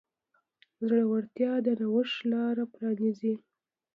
زړورتیا 0.87 1.53
د 1.65 1.67
نوښت 1.81 2.17
لاره 2.31 2.63
پرانیزي. 2.73 3.35